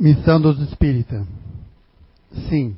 [0.00, 1.26] Missão dos Espíritas.
[2.48, 2.76] Sim,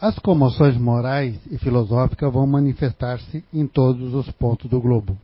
[0.00, 5.18] as comoções morais e filosóficas vão manifestar-se em todos os pontos do globo.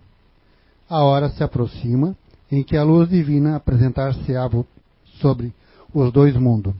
[0.90, 2.14] A hora se aproxima
[2.52, 4.46] em que a luz divina apresentar-se-á
[5.22, 5.54] sobre
[5.94, 6.74] os dois mundos.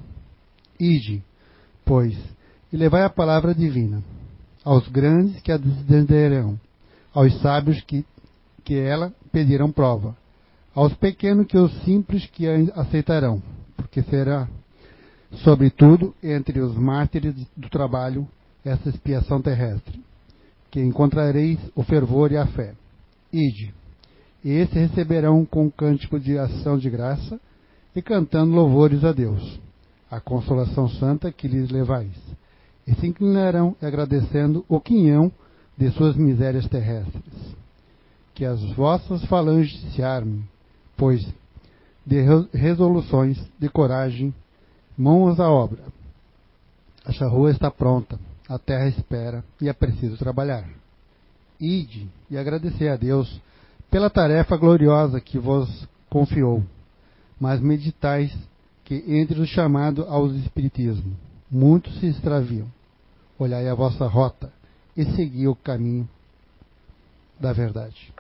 [0.79, 1.25] Ide,
[1.83, 2.15] pois,
[2.71, 4.05] e levai a palavra divina
[4.63, 6.61] aos grandes que a desentenderão,
[7.15, 8.05] aos sábios que,
[8.65, 10.15] que ela pedirão prova,
[10.75, 13.43] aos pequenos que os simples que a aceitarão
[13.83, 14.49] porque será,
[15.45, 18.27] sobretudo, entre os mártires do trabalho,
[18.65, 20.01] essa expiação terrestre,
[20.71, 22.75] que encontrareis o fervor e a fé.
[23.33, 23.73] Ide,
[24.45, 27.41] e esse receberão com cântico de ação de graça
[27.95, 29.61] e cantando louvores a Deus,
[30.11, 32.17] a consolação santa que lhes levais,
[32.87, 35.31] e se inclinarão agradecendo o quinhão
[35.77, 37.57] de suas misérias terrestres.
[38.35, 40.43] Que as vossas falanges se armem,
[40.97, 41.27] pois
[42.11, 42.21] de
[42.53, 44.35] resoluções, de coragem,
[44.99, 45.79] mãos à obra.
[47.05, 50.69] A charrua está pronta, a terra espera e é preciso trabalhar.
[51.61, 53.41] Ide e agradecer a Deus
[53.89, 56.65] pela tarefa gloriosa que vos confiou,
[57.39, 58.37] mas meditais
[58.85, 61.17] que entre o chamado aos espiritismo,
[61.49, 62.67] muitos se extraviam.
[63.39, 64.53] Olhai a vossa rota
[64.97, 66.09] e segui o caminho
[67.39, 68.13] da verdade.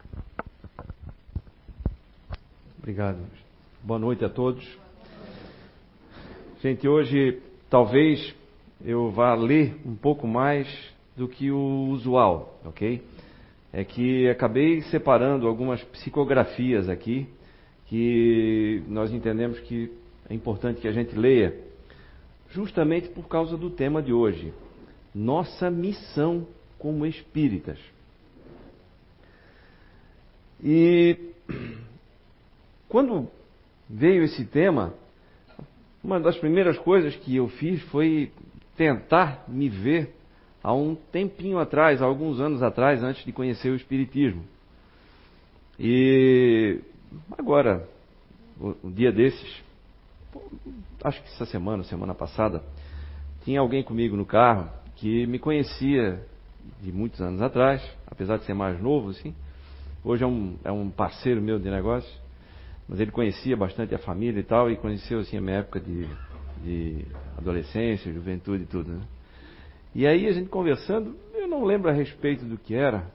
[2.79, 3.40] Obrigado.
[3.83, 4.63] Boa noite a todos.
[6.61, 8.35] Gente, hoje talvez
[8.85, 10.69] eu vá ler um pouco mais
[11.17, 13.03] do que o usual, ok?
[13.73, 17.27] É que acabei separando algumas psicografias aqui
[17.87, 19.91] que nós entendemos que
[20.29, 21.59] é importante que a gente leia,
[22.51, 24.53] justamente por causa do tema de hoje.
[25.15, 26.47] Nossa missão
[26.79, 27.79] como espíritas.
[30.63, 31.17] E
[32.87, 33.40] quando
[33.91, 34.95] veio esse tema,
[36.03, 38.31] uma das primeiras coisas que eu fiz foi
[38.77, 40.15] tentar me ver
[40.63, 44.45] há um tempinho atrás, há alguns anos atrás, antes de conhecer o Espiritismo.
[45.79, 46.79] E
[47.37, 47.89] agora,
[48.61, 49.63] um dia desses,
[51.03, 52.63] acho que essa semana, semana passada,
[53.45, 56.25] tinha alguém comigo no carro que me conhecia
[56.81, 59.35] de muitos anos atrás, apesar de ser mais novo, assim.
[60.05, 62.21] Hoje é um, é um parceiro meu de negócio
[62.91, 66.09] mas ele conhecia bastante a família e tal, e conheceu assim a minha época de,
[66.61, 67.05] de
[67.39, 69.01] adolescência, juventude e tudo, né?
[69.95, 73.07] E aí a gente conversando, eu não lembro a respeito do que era,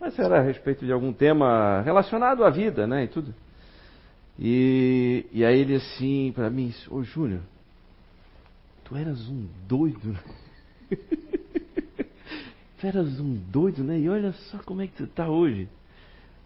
[0.00, 3.34] mas era a respeito de algum tema relacionado à vida, né, e tudo.
[4.38, 7.42] E, e aí ele assim, para mim, ô Júnior,
[8.82, 10.20] tu eras um doido, né?
[12.80, 13.98] tu eras um doido, né?
[13.98, 15.68] E olha só como é que tu tá hoje.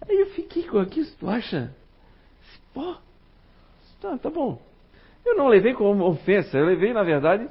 [0.09, 1.75] Aí eu fiquei com aquilo, tu acha?
[2.73, 2.97] Pô,
[4.01, 4.61] tá, tá bom.
[5.25, 7.49] Eu não levei como ofensa, eu levei, na verdade,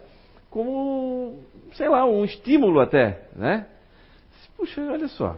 [0.50, 1.40] como,
[1.74, 3.68] sei lá, um estímulo até, né?
[4.58, 5.38] Puxa, olha só.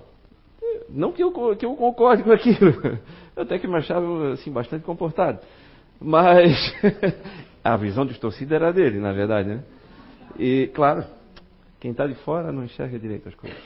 [0.90, 3.00] Não que eu, que eu concorde com aquilo.
[3.34, 5.40] Eu até que me achava, assim, bastante comportado.
[6.02, 6.52] Mas
[7.64, 9.64] a visão distorcida era dele, na verdade, né?
[10.38, 11.06] E, claro,
[11.80, 13.58] quem está de fora não enxerga direito as coisas.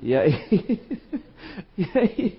[0.00, 0.32] E aí,
[1.76, 2.38] e aí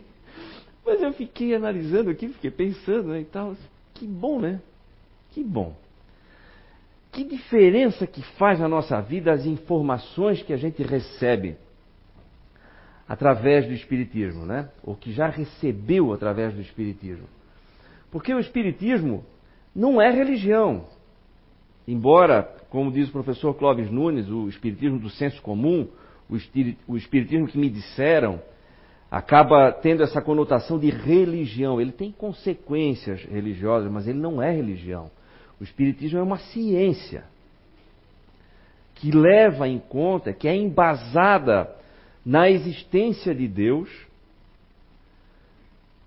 [0.85, 3.55] mas eu fiquei analisando aqui, fiquei pensando né, e tal.
[3.93, 4.59] Que bom, né?
[5.31, 5.75] Que bom.
[7.11, 11.57] Que diferença que faz na nossa vida as informações que a gente recebe
[13.07, 14.69] através do Espiritismo, né?
[14.83, 17.27] Ou que já recebeu através do Espiritismo.
[18.09, 19.25] Porque o Espiritismo
[19.75, 20.85] não é religião.
[21.87, 25.87] Embora, como diz o professor Clóvis Nunes, o Espiritismo do senso comum,
[26.87, 28.41] o Espiritismo que me disseram,
[29.11, 31.81] acaba tendo essa conotação de religião.
[31.81, 35.11] Ele tem consequências religiosas, mas ele não é religião.
[35.59, 37.25] O Espiritismo é uma ciência
[38.95, 41.75] que leva em conta, que é embasada
[42.25, 43.89] na existência de Deus,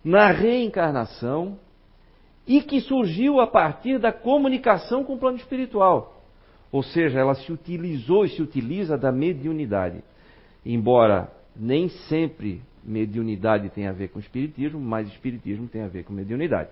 [0.02, 1.58] na reencarnação
[2.46, 6.22] e que surgiu a partir da comunicação com o plano espiritual.
[6.70, 10.02] Ou seja, ela se utilizou e se utiliza da mediunidade.
[10.64, 16.12] Embora nem sempre mediunidade tem a ver com espiritismo, mas espiritismo tem a ver com
[16.12, 16.70] mediunidade.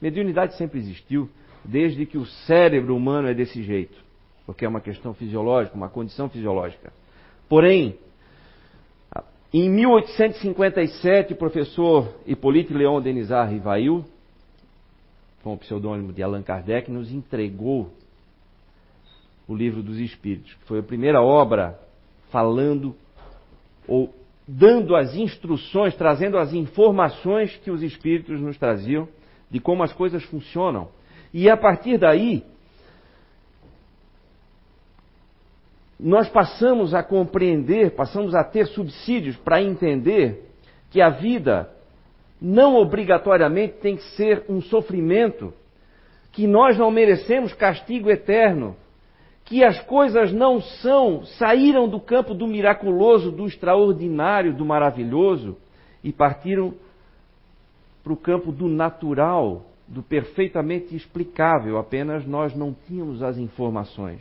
[0.00, 1.28] Mediunidade sempre existiu,
[1.64, 3.96] desde que o cérebro humano é desse jeito,
[4.44, 6.92] porque é uma questão fisiológica, uma condição fisiológica.
[7.48, 7.98] Porém,
[9.52, 14.04] em 1857, o professor Hippolyte Leon Denisard Rivail,
[15.42, 17.90] com o pseudônimo de Allan Kardec, nos entregou
[19.48, 21.78] o livro dos Espíritos, que foi a primeira obra
[22.30, 22.94] falando
[23.86, 24.12] ou
[24.46, 29.08] dando as instruções, trazendo as informações que os espíritos nos traziam
[29.50, 30.88] de como as coisas funcionam.
[31.32, 32.44] E a partir daí,
[35.98, 40.50] nós passamos a compreender, passamos a ter subsídios para entender
[40.90, 41.70] que a vida
[42.40, 45.52] não obrigatoriamente tem que ser um sofrimento,
[46.32, 48.76] que nós não merecemos castigo eterno,
[49.46, 55.56] que as coisas não são, saíram do campo do miraculoso, do extraordinário, do maravilhoso
[56.02, 56.74] e partiram
[58.02, 64.20] para o campo do natural, do perfeitamente explicável, apenas nós não tínhamos as informações.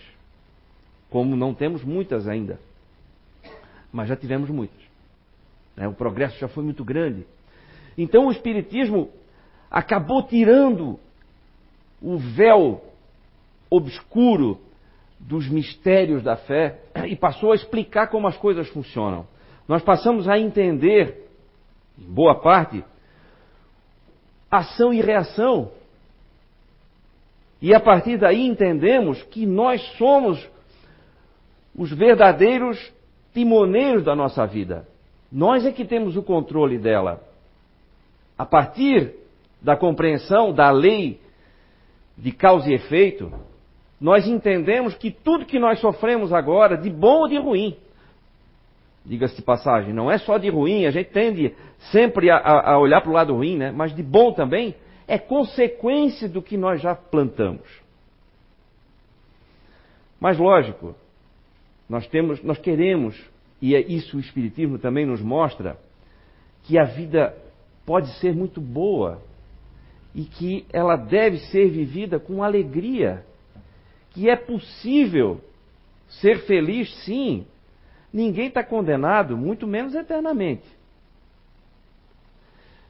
[1.09, 2.59] Como não temos muitas ainda,
[3.91, 4.79] mas já tivemos muitas.
[5.75, 5.87] Né?
[5.87, 7.25] O progresso já foi muito grande.
[7.97, 9.09] Então o Espiritismo
[9.71, 10.99] acabou tirando
[11.99, 12.83] o véu
[13.71, 14.59] obscuro
[15.27, 19.25] dos mistérios da fé e passou a explicar como as coisas funcionam.
[19.67, 21.27] Nós passamos a entender,
[21.97, 22.83] em boa parte,
[24.49, 25.71] ação e reação.
[27.59, 30.47] E a partir daí entendemos que nós somos
[31.75, 32.93] os verdadeiros
[33.33, 34.87] timoneiros da nossa vida.
[35.31, 37.21] Nós é que temos o controle dela.
[38.37, 39.15] A partir
[39.59, 41.19] da compreensão da lei
[42.15, 43.33] de causa e efeito,
[43.99, 47.77] nós entendemos que tudo que nós sofremos agora, de bom ou de ruim,
[49.05, 51.55] diga-se de passagem, não é só de ruim, a gente tende
[51.91, 53.71] sempre a, a olhar para o lado ruim, né?
[53.71, 54.75] mas de bom também,
[55.07, 57.85] é consequência do que nós já plantamos.
[60.19, 60.95] Mas lógico,
[61.87, 63.15] nós temos, nós queremos,
[63.61, 65.77] e é isso o Espiritismo também nos mostra,
[66.63, 67.35] que a vida
[67.85, 69.21] pode ser muito boa
[70.15, 73.23] e que ela deve ser vivida com alegria,
[74.15, 75.41] que é possível
[76.07, 77.45] ser feliz sim.
[78.11, 80.63] Ninguém está condenado, muito menos eternamente.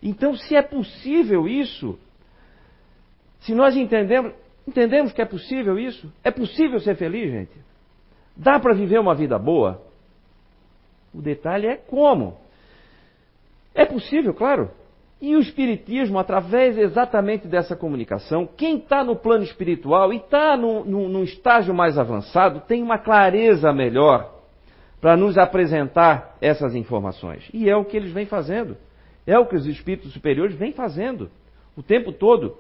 [0.02, 1.98] Então, se é possível isso,
[3.40, 4.34] se nós entendemos,
[4.68, 7.58] entendemos que é possível isso, é possível ser feliz, gente.
[8.38, 9.84] Dá para viver uma vida boa?
[11.12, 12.38] O detalhe é como.
[13.74, 14.70] É possível, claro.
[15.22, 21.24] E o Espiritismo, através exatamente dessa comunicação, quem está no plano espiritual e está num
[21.24, 24.34] estágio mais avançado, tem uma clareza melhor
[25.00, 27.50] para nos apresentar essas informações.
[27.54, 28.76] E é o que eles vêm fazendo.
[29.26, 31.30] É o que os espíritos superiores vêm fazendo
[31.76, 32.58] o tempo todo.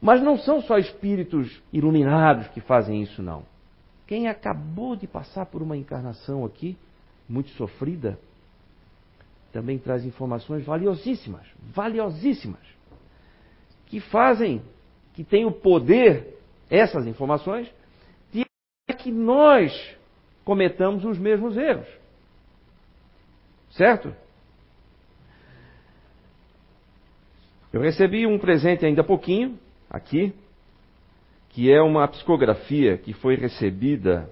[0.00, 3.42] Mas não são só espíritos iluminados que fazem isso, não.
[4.06, 6.76] Quem acabou de passar por uma encarnação aqui,
[7.28, 8.18] muito sofrida,
[9.56, 12.60] também traz informações valiosíssimas, valiosíssimas,
[13.86, 14.60] que fazem,
[15.14, 16.38] que têm o poder,
[16.68, 17.66] essas informações,
[18.30, 18.44] de
[18.98, 19.72] que nós
[20.44, 21.88] cometamos os mesmos erros.
[23.70, 24.14] Certo?
[27.72, 30.34] Eu recebi um presente ainda há pouquinho, aqui,
[31.48, 34.30] que é uma psicografia que foi recebida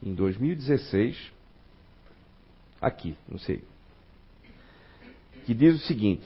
[0.00, 1.32] em 2016,
[2.80, 3.64] aqui, não sei,
[5.46, 6.24] que diz o seguinte: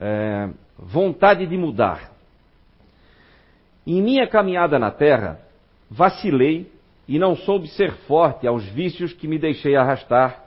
[0.00, 0.48] é,
[0.78, 2.10] vontade de mudar.
[3.86, 5.38] Em minha caminhada na terra,
[5.90, 6.72] vacilei
[7.06, 10.42] e não soube ser forte aos vícios que me deixei arrastar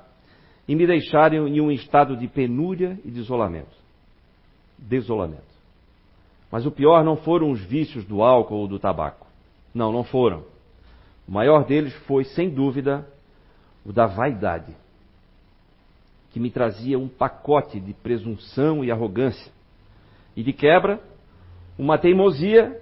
[0.67, 3.75] e me deixaram em um estado de penúria e de isolamento.
[4.79, 5.43] Desolamento.
[6.51, 9.27] Mas o pior não foram os vícios do álcool ou do tabaco.
[9.73, 10.43] Não, não foram.
[11.27, 13.07] O maior deles foi, sem dúvida,
[13.85, 14.75] o da vaidade
[16.35, 19.53] que me trazia um pacote de presunção e arrogância.
[20.35, 20.99] E de quebra,
[21.79, 22.77] uma teimosia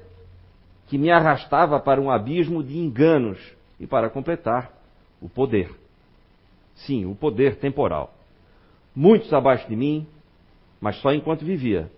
[0.88, 3.38] que me arrastava para um abismo de enganos
[3.80, 4.74] e, para completar,
[5.22, 5.70] o poder.
[6.74, 8.16] Sim, o poder temporal.
[8.96, 10.08] Muitos abaixo de mim,
[10.82, 11.92] mas só enquanto vivia,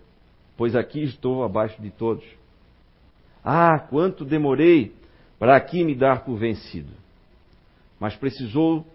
[0.58, 2.26] pois aqui estou abaixo de todos.
[3.42, 4.94] Ah, quanto demorei
[5.40, 6.92] para aqui me dar por vencido.
[7.98, 8.86] Mas precisou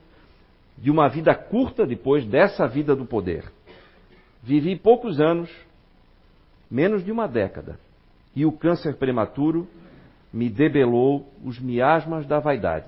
[0.80, 3.44] de uma vida curta depois dessa vida do poder.
[4.42, 5.50] Vivi poucos anos,
[6.70, 7.78] menos de uma década,
[8.34, 9.68] e o câncer prematuro
[10.32, 12.86] me debelou os miasmas da vaidade.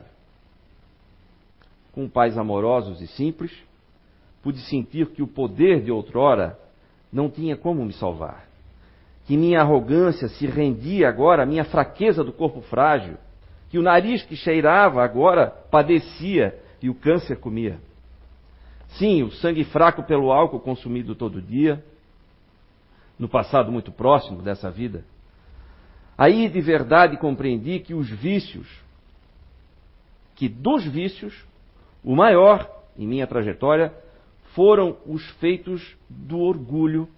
[1.92, 3.52] Com pais amorosos e simples,
[4.42, 6.58] pude sentir que o poder de outrora
[7.12, 8.46] não tinha como me salvar.
[9.26, 13.16] Que minha arrogância se rendia agora à minha fraqueza do corpo frágil,
[13.68, 17.78] que o nariz que cheirava agora padecia e o câncer comia.
[18.98, 21.82] Sim, o sangue fraco pelo álcool consumido todo dia,
[23.18, 25.04] no passado muito próximo dessa vida.
[26.18, 28.68] Aí de verdade compreendi que os vícios,
[30.34, 31.44] que dos vícios,
[32.04, 33.94] o maior em minha trajetória
[34.54, 37.08] foram os feitos do orgulho,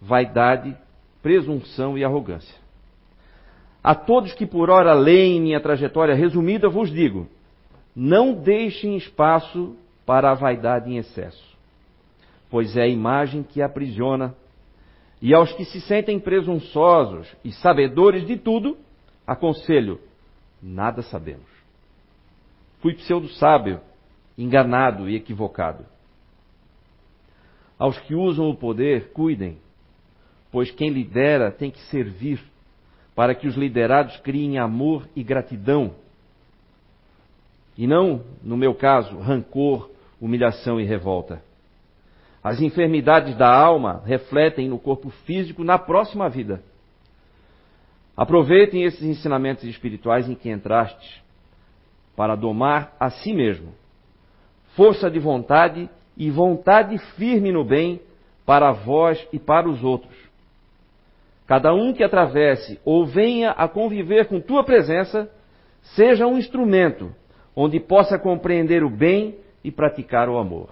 [0.00, 0.76] vaidade,
[1.22, 2.54] presunção e arrogância.
[3.82, 7.26] A todos que por ora leem minha trajetória resumida, vos digo:
[8.00, 9.76] não deixem espaço
[10.06, 11.58] para a vaidade em excesso,
[12.48, 14.36] pois é a imagem que aprisiona.
[15.20, 18.78] E aos que se sentem presunçosos e sabedores de tudo,
[19.26, 20.00] aconselho:
[20.62, 21.48] nada sabemos.
[22.78, 23.80] Fui pseudo-sábio,
[24.38, 25.84] enganado e equivocado.
[27.76, 29.58] Aos que usam o poder, cuidem,
[30.52, 32.40] pois quem lidera tem que servir,
[33.16, 35.96] para que os liderados criem amor e gratidão.
[37.78, 39.88] E não, no meu caso, rancor,
[40.20, 41.40] humilhação e revolta.
[42.42, 46.60] As enfermidades da alma refletem no corpo físico na próxima vida.
[48.16, 51.22] Aproveitem esses ensinamentos espirituais em que entrastes
[52.16, 53.72] para domar a si mesmo.
[54.74, 58.00] Força de vontade e vontade firme no bem
[58.44, 60.16] para vós e para os outros.
[61.46, 65.30] Cada um que atravesse ou venha a conviver com tua presença,
[65.94, 67.14] seja um instrumento
[67.60, 70.68] onde possa compreender o bem e praticar o amor.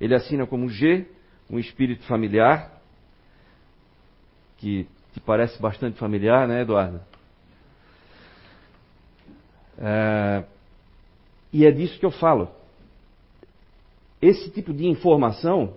[0.00, 1.04] Ele assina como G,
[1.50, 2.80] um espírito familiar,
[4.58, 7.00] que te parece bastante familiar, né, Eduardo?
[9.76, 10.44] É,
[11.52, 12.48] e é disso que eu falo.
[14.22, 15.74] Esse tipo de informação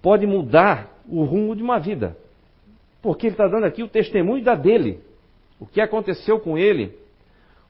[0.00, 2.16] pode mudar o rumo de uma vida.
[3.02, 5.02] Porque ele está dando aqui o testemunho da dele.
[5.60, 7.01] O que aconteceu com ele,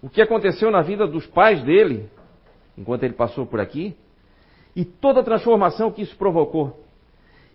[0.02, 2.10] o que aconteceu na vida dos pais dele,
[2.76, 3.96] enquanto ele passou por aqui,
[4.74, 6.80] e toda a transformação que isso provocou.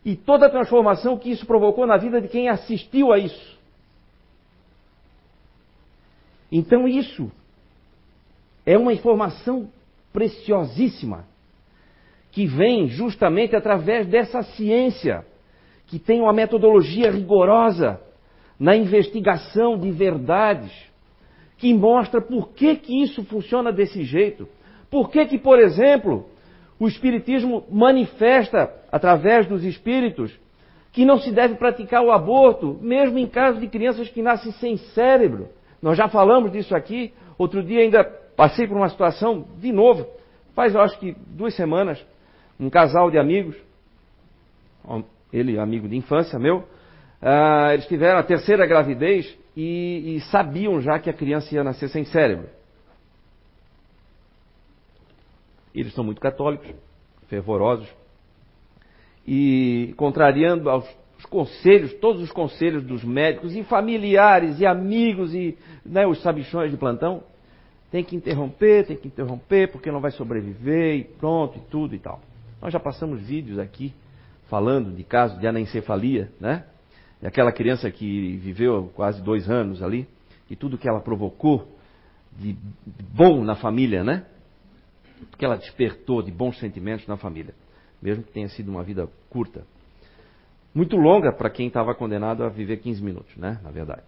[0.05, 3.57] E toda a transformação que isso provocou na vida de quem assistiu a isso.
[6.49, 7.29] Então isso
[8.65, 9.69] é uma informação
[10.13, 11.25] preciosíssima
[12.31, 15.25] que vem justamente através dessa ciência
[15.87, 17.99] que tem uma metodologia rigorosa
[18.59, 20.71] na investigação de verdades,
[21.57, 24.47] que mostra por que, que isso funciona desse jeito.
[24.89, 26.25] Por que, que, por exemplo,
[26.79, 30.31] o Espiritismo manifesta, através dos espíritos,
[30.93, 34.77] que não se deve praticar o aborto, mesmo em caso de crianças que nascem sem
[34.77, 35.49] cérebro.
[35.81, 37.13] Nós já falamos disso aqui.
[37.37, 38.03] Outro dia ainda
[38.35, 40.07] passei por uma situação, de novo,
[40.55, 42.03] faz eu acho que duas semanas,
[42.59, 43.55] um casal de amigos,
[45.31, 50.99] ele amigo de infância meu, uh, eles tiveram a terceira gravidez e, e sabiam já
[50.99, 52.47] que a criança ia nascer sem cérebro.
[55.73, 56.69] Eles são muito católicos,
[57.27, 57.89] fervorosos,
[59.27, 60.87] e contrariando aos
[61.17, 66.69] os conselhos, todos os conselhos dos médicos e familiares e amigos e né, os sabichões
[66.69, 67.23] de plantão,
[67.89, 71.99] tem que interromper, tem que interromper, porque não vai sobreviver e pronto e tudo e
[71.99, 72.21] tal.
[72.61, 73.91] Nós já passamos vídeos aqui
[74.47, 76.65] falando de casos de anencefalia, né?
[77.21, 80.07] E aquela criança que viveu quase dois anos ali
[80.49, 81.67] e tudo que ela provocou
[82.37, 82.55] de
[83.13, 84.25] bom na família, né?
[85.37, 87.53] que ela despertou de bons sentimentos na família,
[88.01, 89.63] mesmo que tenha sido uma vida curta.
[90.73, 93.59] Muito longa para quem estava condenado a viver 15 minutos, né?
[93.63, 94.03] Na verdade.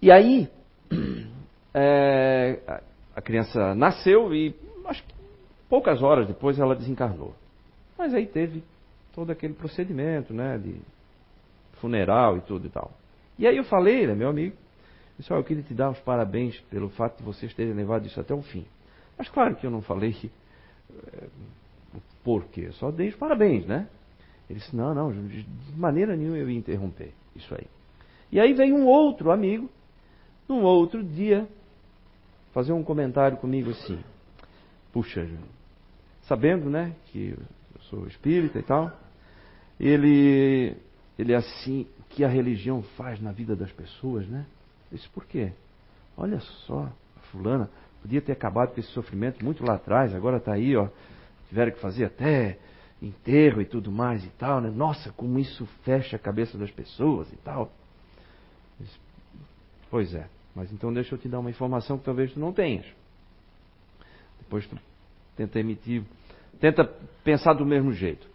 [0.00, 0.48] E aí,
[1.74, 2.80] é,
[3.14, 4.54] a criança nasceu e
[4.86, 5.14] acho que
[5.68, 7.34] poucas horas depois ela desencarnou.
[7.98, 8.62] Mas aí teve
[9.12, 10.56] todo aquele procedimento, né?
[10.56, 10.80] De
[11.80, 12.92] funeral e tudo e tal.
[13.38, 14.56] E aí eu falei, né, meu amigo,
[15.18, 18.34] disse, eu queria te dar os parabéns pelo fato de vocês terem levado isso até
[18.34, 18.64] o fim.
[19.16, 20.30] Mas claro que eu não falei
[20.90, 21.26] é,
[22.24, 23.88] por quê, só dei os parabéns, né?
[24.48, 27.66] Ele disse: Não, não, de maneira nenhuma eu ia interromper isso aí.
[28.30, 29.68] E aí veio um outro amigo,
[30.48, 31.46] num outro dia,
[32.52, 33.98] fazer um comentário comigo assim:
[34.92, 35.28] Puxa,
[36.22, 38.92] sabendo, né, que eu sou espírita e tal,
[39.78, 40.76] ele,
[41.18, 44.46] ele é assim, que a religião faz na vida das pessoas, né?
[44.90, 45.52] Disse: Por quê?
[46.16, 46.90] Olha só,
[47.30, 47.68] fulana
[48.02, 50.88] podia ter acabado com esse sofrimento muito lá atrás, agora está aí, ó,
[51.48, 52.58] tiveram que fazer até
[53.00, 54.70] enterro e tudo mais e tal, né?
[54.70, 57.70] Nossa, como isso fecha a cabeça das pessoas e tal.
[59.90, 62.86] Pois é, mas então deixa eu te dar uma informação que talvez tu não tenhas.
[64.38, 64.78] Depois tu
[65.36, 66.02] tenta emitir,
[66.60, 66.84] tenta
[67.22, 68.26] pensar do mesmo jeito.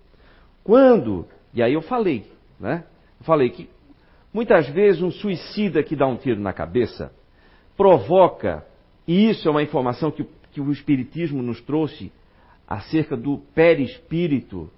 [0.64, 2.32] Quando, e aí eu falei,
[2.64, 2.86] né?
[3.20, 3.70] Eu falei que
[4.34, 7.14] muitas vezes um suicida que dá um tiro na cabeça
[7.76, 8.66] provoca,
[9.06, 12.12] e isso é uma informação que, que o Espiritismo nos trouxe
[12.66, 14.72] acerca do perispírito.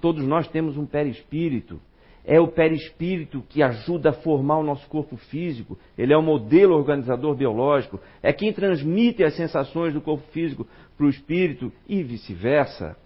[0.00, 1.80] Todos nós temos um perispírito.
[2.24, 5.78] É o perispírito que ajuda a formar o nosso corpo físico.
[5.96, 7.98] Ele é o modelo organizador biológico.
[8.22, 12.96] É quem transmite as sensações do corpo físico para o espírito e vice-versa.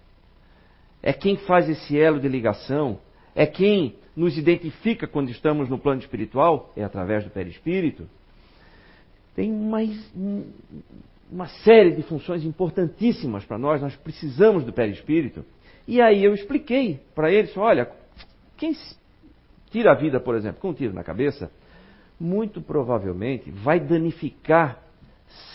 [1.05, 2.99] É quem faz esse elo de ligação.
[3.35, 8.09] É quem nos identifica quando estamos no plano espiritual, é através do perispírito,
[9.35, 9.91] tem mais
[11.29, 15.45] uma série de funções importantíssimas para nós, nós precisamos do perispírito.
[15.87, 17.91] E aí eu expliquei para eles, olha,
[18.57, 18.73] quem
[19.69, 21.51] tira a vida, por exemplo, com um tiro na cabeça,
[22.17, 24.81] muito provavelmente vai danificar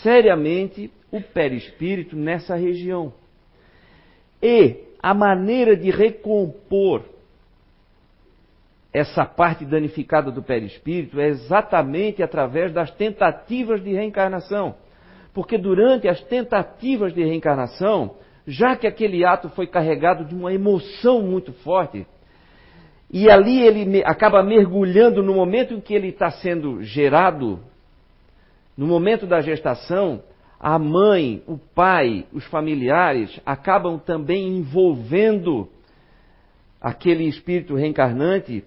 [0.03, 3.11] seriamente o perispírito nessa região.
[4.41, 7.03] E a maneira de recompor
[8.93, 14.75] essa parte danificada do perispírito é exatamente através das tentativas de reencarnação.
[15.33, 18.15] Porque durante as tentativas de reencarnação,
[18.45, 22.05] já que aquele ato foi carregado de uma emoção muito forte,
[23.09, 27.59] e ali ele acaba mergulhando no momento em que ele está sendo gerado,
[28.77, 30.21] no momento da gestação,
[30.63, 35.67] a mãe, o pai, os familiares acabam também envolvendo
[36.79, 38.63] aquele espírito reencarnante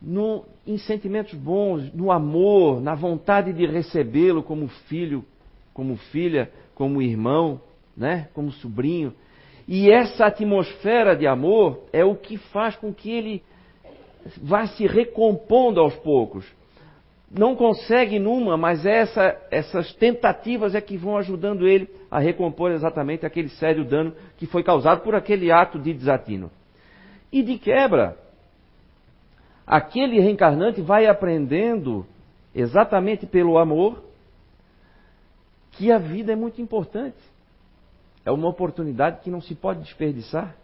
[0.00, 5.24] no, em sentimentos bons, no amor, na vontade de recebê-lo como filho,
[5.72, 7.60] como filha, como irmão,
[7.96, 8.28] né?
[8.34, 9.14] como sobrinho.
[9.68, 13.44] E essa atmosfera de amor é o que faz com que ele
[14.42, 16.44] vá se recompondo aos poucos.
[17.34, 23.24] Não consegue numa, mas essa, essas tentativas é que vão ajudando ele a recompor exatamente
[23.24, 26.50] aquele sério dano que foi causado por aquele ato de desatino.
[27.32, 28.18] E de quebra,
[29.66, 32.04] aquele reencarnante vai aprendendo,
[32.54, 34.04] exatamente pelo amor,
[35.70, 37.16] que a vida é muito importante.
[38.26, 40.54] É uma oportunidade que não se pode desperdiçar.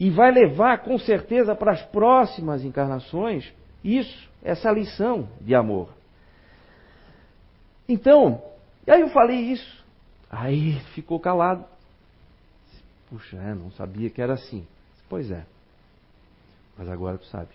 [0.00, 5.90] E vai levar com certeza para as próximas encarnações isso, essa lição de amor.
[7.86, 8.42] Então,
[8.86, 9.84] e aí eu falei isso.
[10.30, 11.64] Aí ficou calado.
[13.10, 14.66] Puxa, é, não sabia que era assim.
[15.08, 15.44] Pois é.
[16.76, 17.54] Mas agora tu sabes.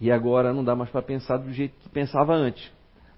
[0.00, 2.70] E agora não dá mais para pensar do jeito que pensava antes.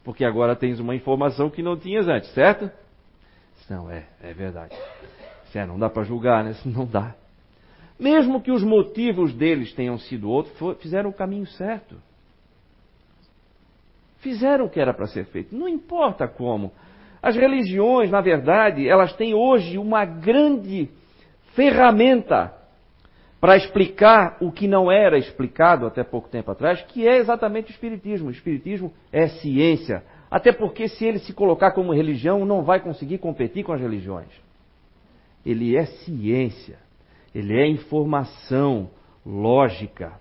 [0.04, 2.70] Porque agora tens uma informação que não tinhas antes, certo?
[3.68, 4.76] Não, é, é verdade.
[5.54, 6.54] É, não dá para julgar, né?
[6.64, 7.14] Não dá.
[8.00, 11.96] Mesmo que os motivos deles tenham sido outros, fizeram o caminho certo.
[14.20, 15.54] Fizeram o que era para ser feito.
[15.54, 16.72] Não importa como.
[17.22, 20.88] As religiões, na verdade, elas têm hoje uma grande
[21.54, 22.54] ferramenta
[23.38, 27.74] para explicar o que não era explicado até pouco tempo atrás, que é exatamente o
[27.74, 28.28] Espiritismo.
[28.28, 30.02] O Espiritismo é ciência.
[30.30, 34.30] Até porque, se ele se colocar como religião, não vai conseguir competir com as religiões.
[35.44, 36.78] Ele é ciência.
[37.34, 38.90] Ele é informação,
[39.24, 40.12] lógica.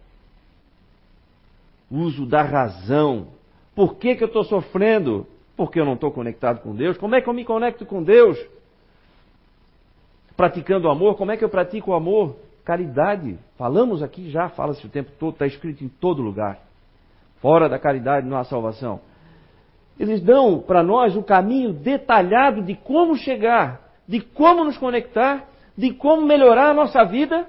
[1.89, 3.28] Uso da razão.
[3.76, 5.26] Por que, que eu estou sofrendo?
[5.56, 6.98] Porque eu não estou conectado com Deus.
[6.98, 8.38] Como é que eu me conecto com Deus?
[10.38, 11.15] Praticando o amor.
[11.15, 12.36] Como é que eu pratico o amor?
[12.63, 16.60] Caridade, falamos aqui já, fala-se o tempo todo, está escrito em todo lugar.
[17.41, 19.00] Fora da caridade não há salvação.
[20.00, 25.48] Eles dão para nós o caminho detalhado de como chegar, de como nos conectar,
[25.79, 27.47] de como melhorar a nossa vida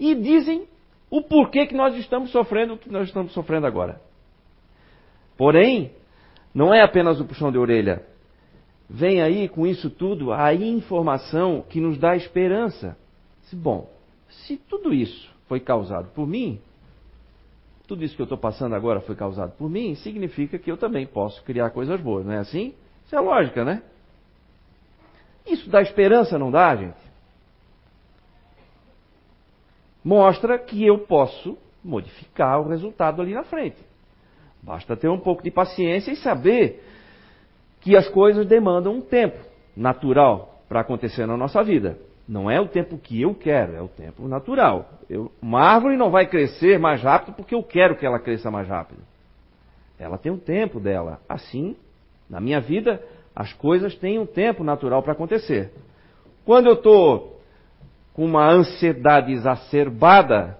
[0.00, 0.66] e dizem
[1.10, 4.00] o porquê que nós estamos sofrendo o que nós estamos sofrendo agora.
[5.36, 5.92] Porém,
[6.54, 8.06] não é apenas o puxão de orelha.
[8.88, 12.96] Vem aí com isso tudo a informação que nos dá esperança.
[13.52, 13.86] Bom,
[14.30, 16.58] se tudo isso foi causado por mim,
[17.86, 21.06] tudo isso que eu estou passando agora foi causado por mim, significa que eu também
[21.06, 22.72] posso criar coisas boas, não é assim?
[23.04, 23.82] Isso é lógica, né?
[25.46, 27.01] Isso dá esperança, não dá, gente?
[30.04, 33.76] Mostra que eu posso modificar o resultado ali na frente.
[34.62, 36.82] Basta ter um pouco de paciência e saber
[37.80, 39.38] que as coisas demandam um tempo
[39.76, 41.98] natural para acontecer na nossa vida.
[42.28, 44.88] Não é o tempo que eu quero, é o tempo natural.
[45.10, 48.68] Eu, uma árvore não vai crescer mais rápido porque eu quero que ela cresça mais
[48.68, 49.00] rápido.
[49.98, 51.20] Ela tem um tempo dela.
[51.28, 51.76] Assim,
[52.30, 53.02] na minha vida,
[53.34, 55.72] as coisas têm um tempo natural para acontecer.
[56.44, 57.31] Quando eu estou
[58.14, 60.58] com uma ansiedade exacerbada,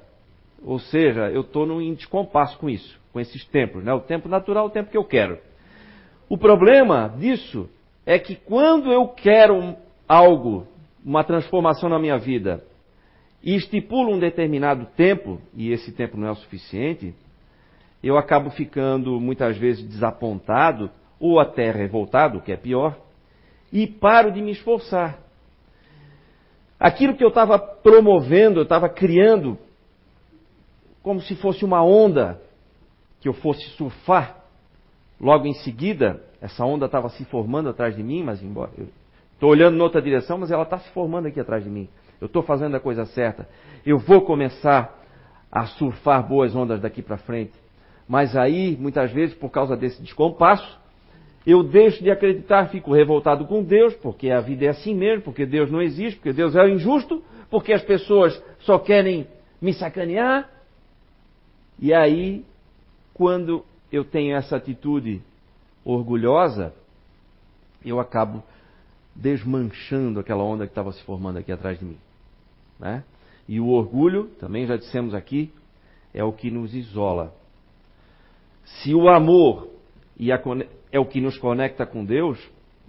[0.64, 3.92] ou seja, eu estou num descompasso com isso, com esses tempos, né?
[3.92, 5.38] o tempo natural, o tempo que eu quero.
[6.28, 7.68] O problema disso
[8.06, 9.76] é que quando eu quero
[10.08, 10.66] algo
[11.04, 12.62] uma transformação na minha vida
[13.42, 17.12] e estipulo um determinado tempo, e esse tempo não é o suficiente,
[18.02, 22.96] eu acabo ficando muitas vezes desapontado ou até revoltado, que é pior,
[23.72, 25.18] e paro de me esforçar.
[26.82, 29.56] Aquilo que eu estava promovendo, eu estava criando,
[31.00, 32.42] como se fosse uma onda
[33.20, 34.42] que eu fosse surfar,
[35.20, 38.72] logo em seguida, essa onda estava se formando atrás de mim, mas embora
[39.34, 41.88] Estou olhando noutra direção, mas ela está se formando aqui atrás de mim.
[42.20, 43.48] Eu estou fazendo a coisa certa.
[43.86, 44.92] Eu vou começar
[45.52, 47.52] a surfar boas ondas daqui para frente.
[48.08, 50.80] Mas aí, muitas vezes, por causa desse descompasso,
[51.46, 55.44] eu deixo de acreditar, fico revoltado com Deus, porque a vida é assim mesmo, porque
[55.44, 59.26] Deus não existe, porque Deus é injusto, porque as pessoas só querem
[59.60, 60.48] me sacanear.
[61.78, 62.44] E aí,
[63.12, 65.20] quando eu tenho essa atitude
[65.84, 66.72] orgulhosa,
[67.84, 68.42] eu acabo
[69.14, 71.98] desmanchando aquela onda que estava se formando aqui atrás de mim.
[72.78, 73.02] Né?
[73.48, 75.52] E o orgulho, também já dissemos aqui,
[76.14, 77.34] é o que nos isola.
[78.64, 79.68] Se o amor
[80.16, 80.40] e a,
[80.90, 82.38] é o que nos conecta com Deus,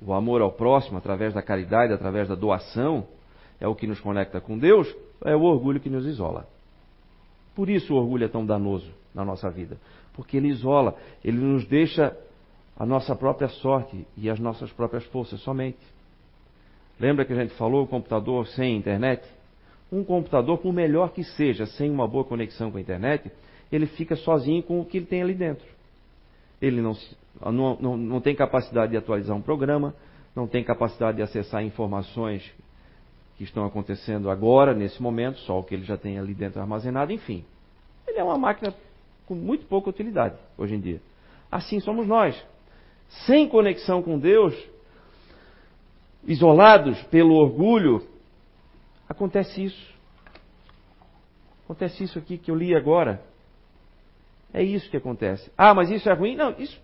[0.05, 3.07] o amor ao próximo, através da caridade, através da doação,
[3.59, 6.45] é o que nos conecta com Deus, é o orgulho que nos isola.
[7.55, 9.77] Por isso o orgulho é tão danoso na nossa vida.
[10.13, 12.15] Porque ele isola, ele nos deixa
[12.75, 15.77] a nossa própria sorte e as nossas próprias forças somente.
[16.99, 19.23] Lembra que a gente falou o computador sem internet?
[19.91, 23.31] Um computador, por melhor que seja, sem uma boa conexão com a internet,
[23.71, 25.65] ele fica sozinho com o que ele tem ali dentro.
[26.63, 26.95] Ele não,
[27.51, 29.93] não, não, não tem capacidade de atualizar um programa,
[30.33, 32.49] não tem capacidade de acessar informações
[33.37, 37.11] que estão acontecendo agora, nesse momento, só o que ele já tem ali dentro armazenado,
[37.11, 37.43] enfim.
[38.07, 38.73] Ele é uma máquina
[39.25, 41.01] com muito pouca utilidade hoje em dia.
[41.51, 42.41] Assim somos nós.
[43.25, 44.55] Sem conexão com Deus,
[46.25, 48.07] isolados pelo orgulho,
[49.09, 49.93] acontece isso.
[51.65, 53.21] Acontece isso aqui que eu li agora.
[54.53, 55.51] É isso que acontece.
[55.57, 56.35] Ah, mas isso é ruim?
[56.35, 56.79] Não, isso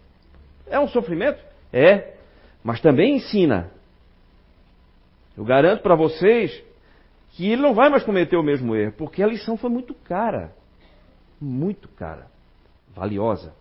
[0.68, 1.44] é um sofrimento?
[1.72, 2.16] É,
[2.64, 3.72] mas também ensina.
[5.38, 6.64] Eu garanto para vocês
[7.32, 10.54] que ele não vai mais cometer o mesmo erro, porque a lição foi muito cara.
[11.40, 12.28] Muito cara.
[12.94, 13.54] Valiosa.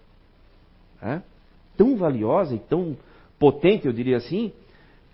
[1.01, 1.21] É?
[1.77, 2.97] Tão valiosa e tão
[3.39, 4.53] potente, eu diria assim,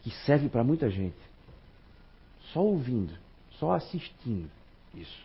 [0.02, 1.16] que serve para muita gente.
[2.52, 3.12] Só ouvindo,
[3.58, 4.48] só assistindo
[4.94, 5.24] isso.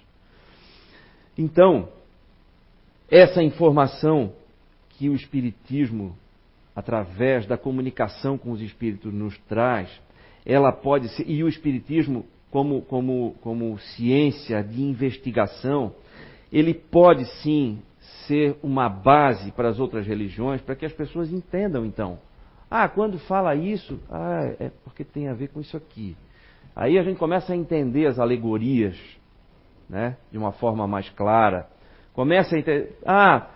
[1.38, 1.88] Então,
[3.10, 4.34] essa informação
[4.90, 6.16] que o Espiritismo,
[6.76, 9.90] através da comunicação com os Espíritos, nos traz,
[10.46, 15.94] ela pode ser, e o Espiritismo, como, como, como ciência de investigação,
[16.52, 17.82] ele pode sim
[18.28, 22.20] ser uma base para as outras religiões, para que as pessoas entendam então
[22.70, 26.16] ah, quando fala isso, ah, é porque tem a ver com isso aqui.
[26.76, 28.96] Aí a gente começa a entender as alegorias,
[29.90, 31.68] né, de uma forma mais clara.
[32.14, 32.98] Começa a entender.
[33.06, 33.50] Ah,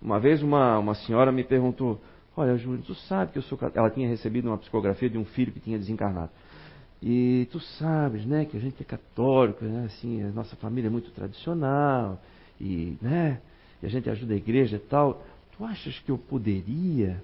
[0.00, 2.00] uma vez uma, uma senhora me perguntou:
[2.36, 3.58] Olha, Júlio, tu sabe que eu sou.
[3.74, 6.30] Ela tinha recebido uma psicografia de um filho que tinha desencarnado.
[7.02, 10.90] E tu sabes, né, que a gente é católico, né, assim, a nossa família é
[10.90, 12.20] muito tradicional,
[12.60, 13.40] e, né,
[13.80, 15.22] e a gente ajuda a igreja e tal.
[15.56, 17.22] Tu achas que eu poderia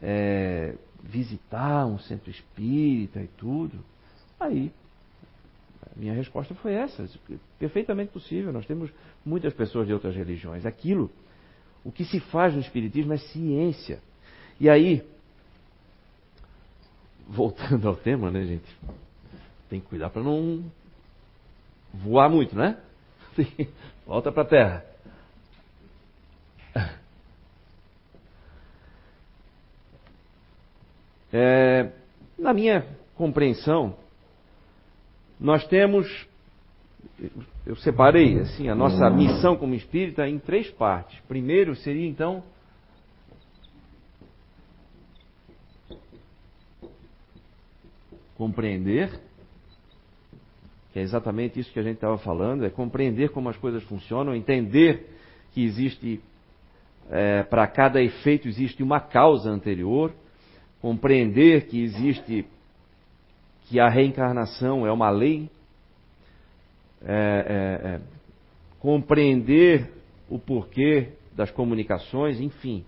[0.00, 3.78] é, visitar um centro espírita e tudo.
[4.38, 4.72] Aí,
[5.96, 7.08] minha resposta foi essa,
[7.58, 8.52] perfeitamente possível.
[8.52, 8.90] Nós temos
[9.24, 10.64] muitas pessoas de outras religiões.
[10.64, 11.10] Aquilo,
[11.84, 14.00] o que se faz no espiritismo é ciência.
[14.60, 15.04] E aí,
[17.28, 18.76] voltando ao tema, né, gente?
[19.68, 20.64] Tem que cuidar para não
[21.92, 22.78] voar muito, né?
[24.06, 24.84] Volta para a terra.
[31.32, 31.90] É,
[32.38, 33.96] na minha compreensão,
[35.42, 36.06] nós temos,
[37.66, 41.18] eu separei assim a nossa missão como espírita em três partes.
[41.26, 42.44] Primeiro seria então
[48.36, 49.10] compreender,
[50.92, 54.36] que é exatamente isso que a gente estava falando, é compreender como as coisas funcionam,
[54.36, 55.10] entender
[55.52, 56.20] que existe
[57.10, 60.12] é, para cada efeito existe uma causa anterior
[60.80, 62.46] compreender que existe,
[63.72, 65.48] que a reencarnação é uma lei,
[67.02, 68.00] é, é, é,
[68.78, 69.90] compreender
[70.28, 72.84] o porquê das comunicações, enfim.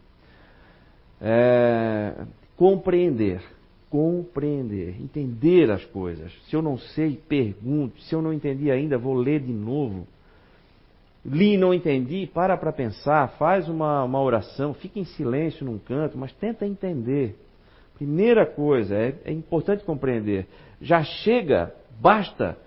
[1.23, 3.43] É, compreender,
[3.89, 6.31] compreender, entender as coisas.
[6.51, 7.99] Se eu não sei, pergunto.
[8.03, 10.07] Se eu não entendi ainda, vou ler de novo.
[11.25, 15.79] Li e não entendi, para para pensar, faz uma, uma oração, fica em silêncio num
[15.79, 17.39] canto, mas tenta entender.
[17.97, 20.47] Primeira coisa, é, é importante compreender.
[20.81, 22.59] Já chega, basta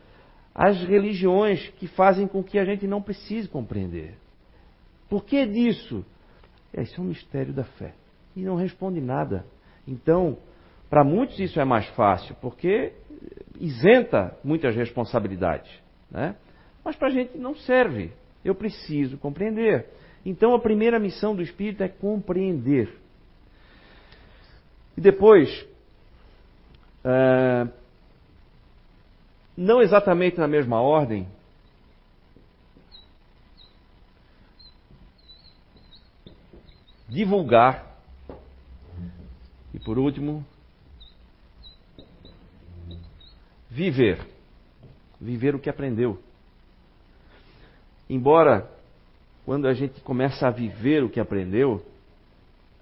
[0.55, 4.15] as religiões que fazem com que a gente não precise compreender.
[5.09, 6.03] Por que disso?
[6.73, 7.93] Esse é um mistério da fé.
[8.35, 9.45] E não responde nada.
[9.87, 10.37] Então,
[10.89, 12.93] para muitos isso é mais fácil, porque
[13.59, 15.71] isenta muitas responsabilidades.
[16.09, 16.35] Né?
[16.83, 18.11] Mas para a gente não serve.
[18.43, 19.85] Eu preciso compreender.
[20.25, 22.89] Então, a primeira missão do Espírito é compreender.
[24.97, 25.63] E depois,
[27.05, 27.67] é,
[29.55, 31.27] não exatamente na mesma ordem,
[37.07, 37.95] divulgar
[39.71, 40.43] e por último
[43.69, 44.19] viver.
[45.21, 46.19] Viver o que aprendeu.
[48.09, 48.69] Embora
[49.45, 51.85] quando a gente começa a viver o que aprendeu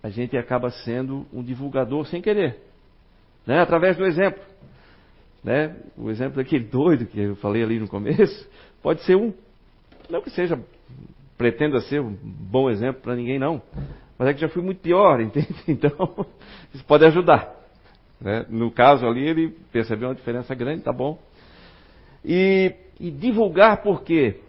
[0.06, 2.60] a gente acaba sendo um divulgador sem querer,
[3.44, 3.60] né?
[3.60, 4.39] através do exemplo.
[5.44, 5.76] Né?
[5.98, 8.48] O exemplo daquele doido que eu falei ali no começo
[8.84, 9.34] pode ser um,
[10.08, 10.63] não que seja,
[11.36, 13.60] pretenda ser um bom exemplo para ninguém, não,
[14.15, 15.56] mas é que já fui muito pior, entende?
[15.68, 16.28] Então,
[16.72, 17.56] isso pode ajudar.
[18.22, 18.46] Né?
[18.48, 21.18] No caso ali, ele percebeu uma diferença grande, tá bom.
[22.24, 24.39] E, e divulgar por quê?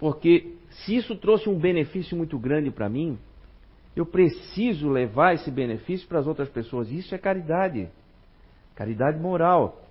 [0.00, 3.18] Porque se isso trouxe um benefício muito grande para mim,
[3.94, 6.90] eu preciso levar esse benefício para as outras pessoas.
[6.90, 7.88] Isso é caridade.
[8.74, 9.82] Caridade moral.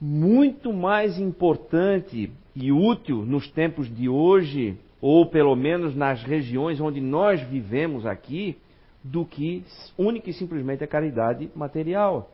[0.00, 6.98] Muito mais importante e útil nos tempos de hoje ou pelo menos nas regiões onde
[6.98, 8.56] nós vivemos aqui,
[9.02, 9.62] do que
[9.98, 12.30] única e simplesmente a caridade material.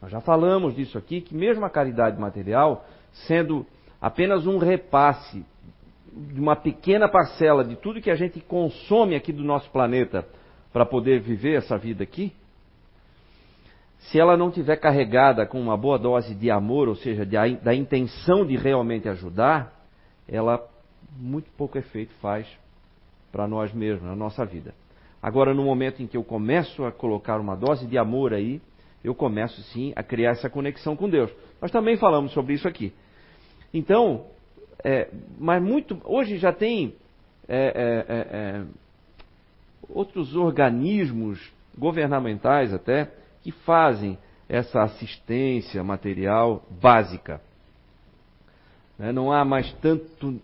[0.00, 2.86] Nós já falamos disso aqui, que mesmo a caridade material,
[3.26, 3.66] sendo
[4.00, 5.44] apenas um repasse
[6.12, 10.26] de uma pequena parcela de tudo que a gente consome aqui do nosso planeta
[10.72, 12.32] para poder viver essa vida aqui,
[13.98, 17.74] se ela não tiver carregada com uma boa dose de amor, ou seja, de, da
[17.74, 19.72] intenção de realmente ajudar,
[20.26, 20.66] ela
[21.18, 22.46] muito pouco efeito faz
[23.30, 24.74] para nós mesmos, na nossa vida.
[25.22, 28.60] Agora, no momento em que eu começo a colocar uma dose de amor aí,
[29.04, 31.30] eu começo sim a criar essa conexão com Deus.
[31.60, 32.92] Nós também falamos sobre isso aqui.
[33.72, 34.26] Então,
[34.84, 36.00] é, mas muito.
[36.04, 36.94] Hoje já tem
[37.48, 38.64] é, é, é, é
[39.88, 43.10] outros organismos governamentais até
[43.42, 47.40] que fazem essa assistência material básica.
[48.98, 50.40] Né, não há mais tanto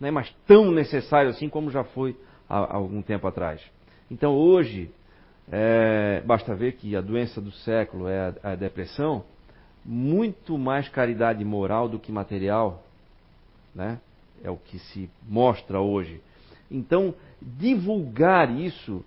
[0.00, 2.16] não é mais tão necessário assim como já foi
[2.48, 3.62] há, algum tempo atrás.
[4.10, 4.90] Então hoje,
[5.50, 9.24] é, basta ver que a doença do século é a, a depressão,
[9.84, 12.83] muito mais caridade moral do que material,
[13.74, 14.00] né?
[14.42, 16.20] É o que se mostra hoje.
[16.70, 19.04] Então, divulgar isso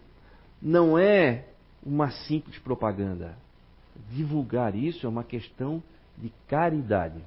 [0.61, 1.45] não é
[1.85, 3.37] uma simples propaganda.
[4.11, 5.81] Divulgar isso é uma questão
[6.17, 7.21] de caridade.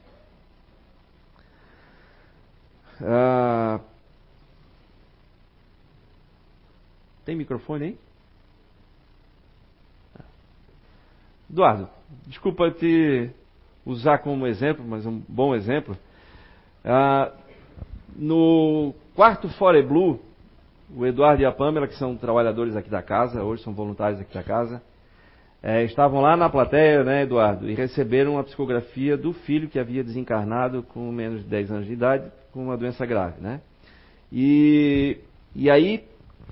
[3.03, 3.81] Ah,
[7.25, 7.99] tem microfone aí?
[11.51, 11.89] Eduardo,
[12.27, 13.31] desculpa te
[13.85, 15.97] usar como exemplo, mas um bom exemplo.
[16.85, 17.33] Ah,
[18.17, 20.21] no quarto Fore Blue,
[20.95, 24.33] o Eduardo e a Pamela, que são trabalhadores aqui da casa, hoje são voluntários aqui
[24.35, 24.83] da casa,
[25.63, 30.03] é, estavam lá na plateia, né, Eduardo, e receberam a psicografia do filho que havia
[30.03, 33.61] desencarnado com menos de 10 anos de idade, com uma doença grave, né?
[34.33, 35.19] E,
[35.55, 36.05] e aí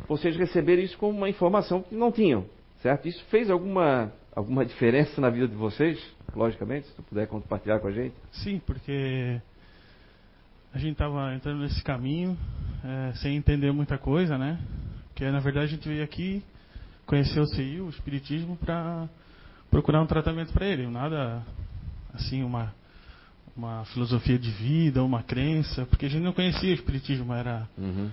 [0.06, 2.44] vocês receberam isso como uma informação que não tinham,
[2.82, 3.08] certo?
[3.08, 5.98] Isso fez alguma, alguma diferença na vida de vocês,
[6.36, 8.14] logicamente, se tu puder compartilhar com a gente?
[8.30, 9.40] Sim, porque
[10.78, 12.38] a gente estava entrando nesse caminho
[12.84, 14.60] é, sem entender muita coisa, né?
[15.08, 16.40] Porque na verdade a gente veio aqui
[17.04, 19.08] conhecer o CI, o Espiritismo, para
[19.72, 21.42] procurar um tratamento para ele, nada
[22.14, 22.72] assim, uma
[23.56, 28.08] uma filosofia de vida, uma crença, porque a gente não conhecia o espiritismo, era uhum.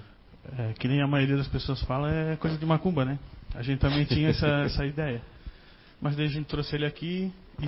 [0.57, 3.19] é, que nem a maioria das pessoas fala, é coisa de macumba, né?
[3.53, 5.21] A gente também tinha essa, essa ideia.
[6.01, 7.67] Mas daí a gente trouxe ele aqui e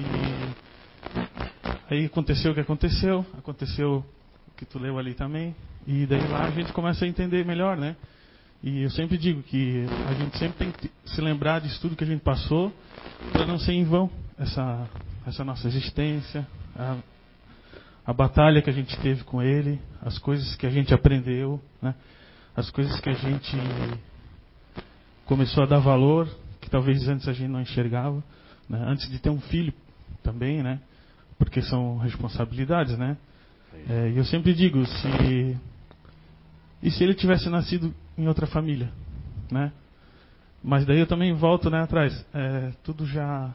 [1.87, 4.03] aí aconteceu o que aconteceu, aconteceu
[4.57, 7.95] que tu leu ali também, e daí lá a gente começa a entender melhor, né?
[8.63, 12.03] E eu sempre digo que a gente sempre tem que se lembrar disso tudo que
[12.03, 12.73] a gente passou
[13.31, 14.89] para não ser em vão essa,
[15.27, 16.97] essa nossa existência, a,
[18.05, 21.93] a batalha que a gente teve com ele, as coisas que a gente aprendeu, né?
[22.55, 23.55] as coisas que a gente
[25.25, 26.27] começou a dar valor,
[26.59, 28.23] que talvez antes a gente não enxergava,
[28.67, 28.83] né?
[28.87, 29.73] antes de ter um filho
[30.23, 30.79] também, né?
[31.37, 33.15] Porque são responsabilidades, né?
[33.89, 35.57] É, e eu sempre digo, se
[36.81, 38.91] e se ele tivesse nascido em outra família,
[39.51, 39.71] né?
[40.63, 42.25] Mas daí eu também volto né, atrás.
[42.33, 43.53] É, tudo já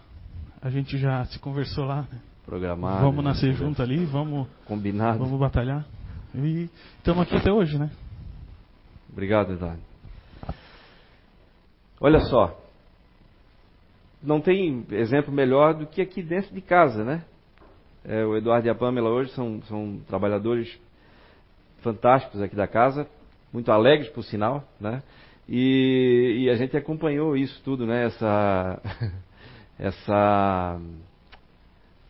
[0.61, 2.03] a gente já se conversou lá.
[2.03, 2.21] Né?
[2.45, 3.01] programado.
[3.03, 4.47] Vamos nascer junto ali, vamos.
[4.67, 5.19] Combinado.
[5.19, 5.85] Vamos batalhar.
[6.35, 7.91] E estamos aqui até hoje, né?
[9.11, 9.81] Obrigado, Eduardo.
[12.01, 12.59] Olha só.
[14.23, 17.25] Não tem exemplo melhor do que aqui dentro de casa, né?
[18.05, 20.77] É, o Eduardo e a Pamela hoje são, são trabalhadores
[21.83, 23.07] fantásticos aqui da casa,
[23.53, 25.03] muito alegres por sinal, né?
[25.49, 28.07] E, e a gente acompanhou isso tudo, né?
[28.07, 28.81] Essa,
[29.79, 30.81] essa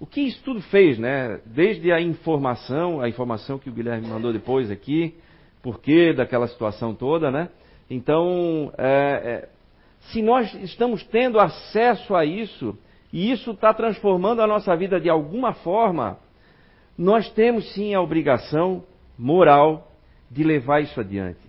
[0.01, 1.41] o que isso tudo fez, né?
[1.45, 5.15] Desde a informação, a informação que o Guilherme mandou depois aqui,
[5.63, 7.51] porquê daquela situação toda, né?
[7.89, 8.89] Então, é,
[9.25, 9.49] é,
[10.11, 12.77] se nós estamos tendo acesso a isso,
[13.13, 16.19] e isso está transformando a nossa vida de alguma forma,
[16.97, 18.85] nós temos sim a obrigação
[19.19, 19.89] moral
[20.31, 21.41] de levar isso adiante.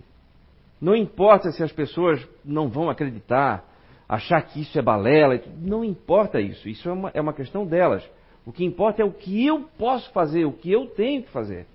[0.80, 3.64] Não importa se as pessoas não vão acreditar,
[4.06, 8.04] achar que isso é balela, não importa isso, isso é uma, é uma questão delas.
[8.44, 11.66] O que importa é o que eu posso fazer, o que eu tenho que fazer.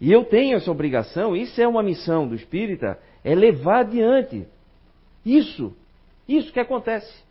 [0.00, 4.48] E eu tenho essa obrigação, isso é uma missão do espírita, é levar adiante.
[5.24, 5.76] Isso,
[6.26, 7.22] isso que acontece.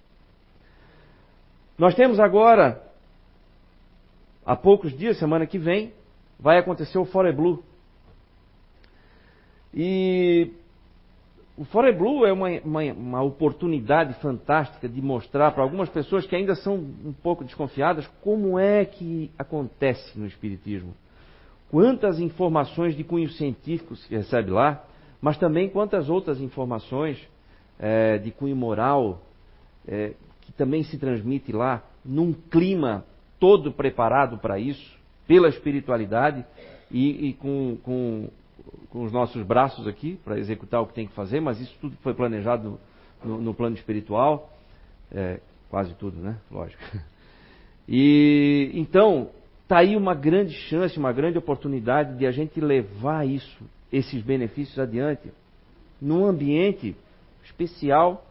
[1.78, 2.82] Nós temos agora,
[4.46, 5.94] há poucos dias, semana que vem,
[6.40, 7.64] vai acontecer o Fore Blue.
[9.74, 10.52] E
[11.58, 16.36] o Fore Blue é uma, uma, uma oportunidade fantástica de mostrar para algumas pessoas que
[16.36, 20.94] ainda são um pouco desconfiadas como é que acontece no Espiritismo.
[21.70, 24.84] Quantas informações de cunho científico se recebe lá,
[25.22, 27.18] mas também quantas outras informações
[27.80, 29.22] é, de cunho moral
[29.88, 30.14] é,
[30.52, 33.06] que também se transmite lá, num clima
[33.40, 36.46] todo preparado para isso, pela espiritualidade
[36.92, 38.30] e, e com, com,
[38.90, 41.96] com, os nossos braços aqui para executar o que tem que fazer, mas isso tudo
[42.02, 42.78] foi planejado
[43.24, 44.52] no, no plano espiritual,
[45.12, 46.38] é, quase tudo, né?
[46.52, 46.82] Lógico.
[47.88, 49.30] E então
[49.64, 54.78] está aí uma grande chance, uma grande oportunidade de a gente levar isso esses benefícios
[54.80, 55.30] adiante
[56.00, 56.96] num ambiente
[57.44, 58.26] especial,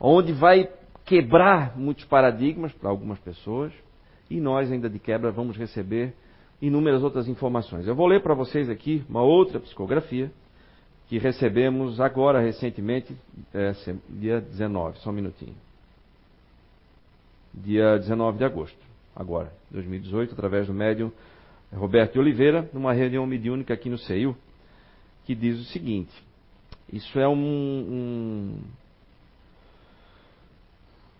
[0.00, 0.68] onde vai
[1.04, 3.72] quebrar muitos paradigmas para algumas pessoas
[4.30, 6.14] e nós, ainda de quebra, vamos receber
[6.60, 7.86] inúmeras outras informações.
[7.86, 10.30] Eu vou ler para vocês aqui uma outra psicografia
[11.08, 13.16] que recebemos agora, recentemente,
[13.54, 13.72] é,
[14.10, 15.54] dia 19, só um minutinho.
[17.54, 18.78] Dia 19 de agosto,
[19.16, 21.10] agora, 2018, através do médium
[21.72, 24.36] Roberto de Oliveira, numa reunião mediúnica aqui no CEIU,
[25.24, 26.12] que diz o seguinte:
[26.92, 28.60] isso é um, um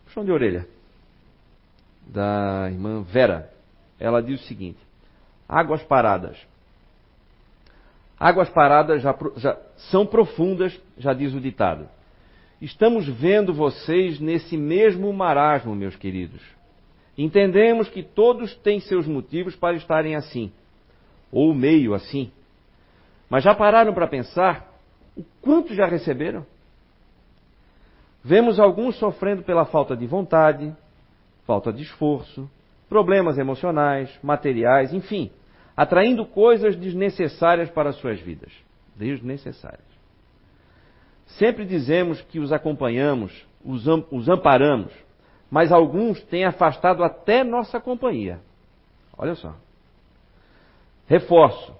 [0.09, 0.66] puxão de orelha
[2.07, 3.51] da irmã Vera.
[4.01, 4.79] Ela diz o seguinte:
[5.47, 6.38] águas paradas.
[8.18, 9.57] Águas paradas já, já
[9.90, 11.88] são profundas, já diz o ditado.
[12.61, 16.42] Estamos vendo vocês nesse mesmo marasmo, meus queridos.
[17.16, 20.51] Entendemos que todos têm seus motivos para estarem assim,
[21.31, 22.33] ou meio assim.
[23.31, 24.73] Mas já pararam para pensar
[25.16, 26.44] o quanto já receberam?
[28.22, 30.74] Vemos alguns sofrendo pela falta de vontade,
[31.46, 32.50] falta de esforço,
[32.88, 35.31] problemas emocionais, materiais, enfim,
[35.76, 38.52] atraindo coisas desnecessárias para as suas vidas.
[38.96, 39.87] Desnecessárias.
[41.26, 44.92] Sempre dizemos que os acompanhamos, os amparamos,
[45.50, 48.40] mas alguns têm afastado até nossa companhia.
[49.16, 49.54] Olha só.
[51.07, 51.74] Reforço.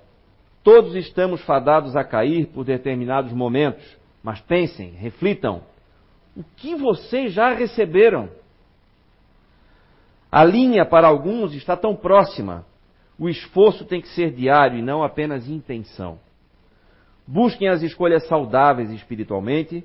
[0.62, 3.85] Todos estamos fadados a cair por determinados momentos,
[4.22, 5.62] mas pensem, reflitam.
[6.38, 8.29] O que vocês já receberam?
[10.31, 12.64] A linha para alguns está tão próxima.
[13.18, 16.16] O esforço tem que ser diário e não apenas intenção.
[17.27, 19.85] Busquem as escolhas saudáveis espiritualmente.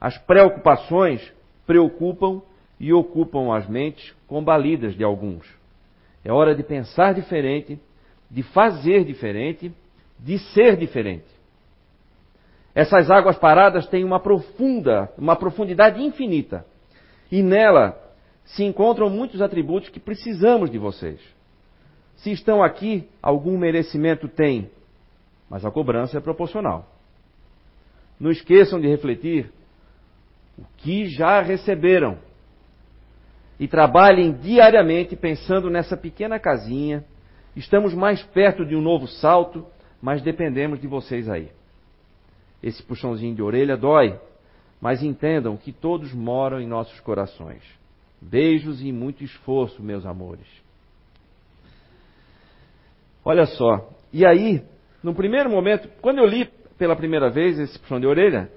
[0.00, 1.30] As preocupações
[1.66, 2.40] preocupam
[2.80, 5.46] e ocupam as mentes combalidas de alguns.
[6.24, 7.78] É hora de pensar diferente,
[8.30, 9.70] de fazer diferente,
[10.18, 11.41] de ser diferente.
[12.74, 16.64] Essas águas paradas têm uma profunda, uma profundidade infinita.
[17.30, 17.98] E nela
[18.44, 21.20] se encontram muitos atributos que precisamos de vocês.
[22.16, 24.70] Se estão aqui, algum merecimento têm,
[25.50, 26.86] mas a cobrança é proporcional.
[28.18, 29.50] Não esqueçam de refletir
[30.58, 32.18] o que já receberam
[33.58, 37.04] e trabalhem diariamente pensando nessa pequena casinha.
[37.54, 39.66] Estamos mais perto de um novo salto,
[40.00, 41.50] mas dependemos de vocês aí.
[42.62, 44.18] Esse puxãozinho de orelha dói,
[44.80, 47.62] mas entendam que todos moram em nossos corações.
[48.20, 50.46] Beijos e muito esforço, meus amores.
[53.24, 54.62] Olha só, e aí,
[55.02, 58.50] no primeiro momento, quando eu li pela primeira vez esse puxão de orelha,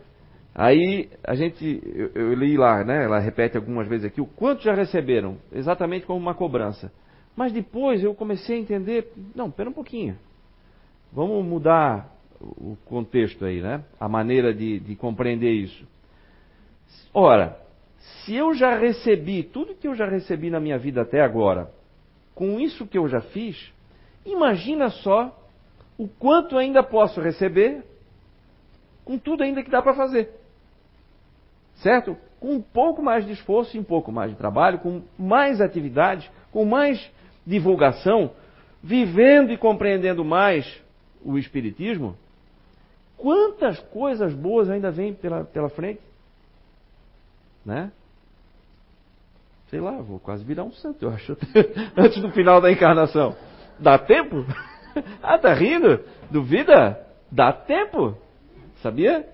[0.58, 3.04] Aí a gente, eu, eu, li lá, né?
[3.04, 6.94] Ela repete algumas vezes aqui o quanto já receberam, exatamente como uma cobrança.
[7.36, 10.18] Mas depois eu comecei a entender, não, pera um pouquinho.
[11.12, 12.10] Vamos mudar
[12.40, 13.84] o contexto aí, né?
[14.00, 15.86] A maneira de, de compreender isso.
[17.14, 17.60] Ora,
[17.98, 21.72] se eu já recebi tudo que eu já recebi na minha vida até agora,
[22.34, 23.72] com isso que eu já fiz,
[24.26, 25.36] imagina só
[25.98, 27.84] o quanto ainda posso receber
[29.04, 30.30] com tudo ainda que dá para fazer
[31.76, 32.18] certo?
[32.40, 36.30] Com um pouco mais de esforço e um pouco mais de trabalho, com mais atividades,
[36.52, 37.12] com mais
[37.46, 38.32] divulgação,
[38.82, 40.66] vivendo e compreendendo mais
[41.24, 42.16] o Espiritismo,
[43.26, 46.00] quantas coisas boas ainda vêm pela, pela frente?
[47.66, 47.92] Né?
[49.68, 51.36] Sei lá, vou quase virar um santo, eu acho,
[51.98, 53.36] antes do final da encarnação.
[53.80, 54.46] Dá tempo?
[55.24, 56.02] ah, tá rindo?
[56.30, 57.04] Duvida?
[57.32, 58.16] Dá tempo.
[58.84, 59.28] Sabia?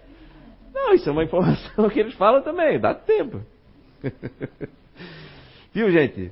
[0.74, 3.42] Não, isso é uma informação que eles falam também, dá tempo.
[5.74, 6.32] Viu, gente?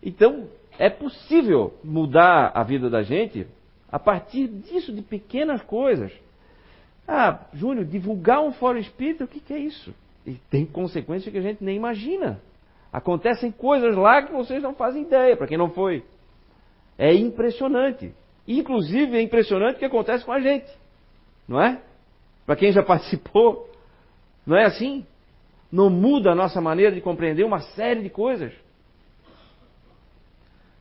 [0.00, 0.48] Então,
[0.78, 3.48] é possível mudar a vida da gente
[3.90, 6.12] a partir disso, de pequenas coisas.
[7.12, 9.92] Ah, Júnior, divulgar um fórum espírita, o que, que é isso?
[10.24, 12.40] E tem consequências que a gente nem imagina.
[12.92, 16.04] Acontecem coisas lá que vocês não fazem ideia, para quem não foi.
[16.96, 18.14] É impressionante.
[18.46, 20.70] Inclusive é impressionante o que acontece com a gente.
[21.48, 21.82] Não é?
[22.46, 23.68] Para quem já participou,
[24.46, 25.04] não é assim?
[25.72, 28.52] Não muda a nossa maneira de compreender uma série de coisas.